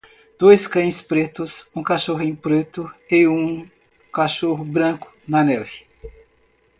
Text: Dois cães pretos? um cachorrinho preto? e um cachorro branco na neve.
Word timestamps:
Dois 0.39 0.65
cães 0.67 0.99
pretos? 0.99 1.67
um 1.75 1.83
cachorrinho 1.83 2.35
preto? 2.35 2.91
e 3.11 3.27
um 3.27 3.69
cachorro 4.11 4.65
branco 4.65 5.13
na 5.27 5.43
neve. 5.43 5.85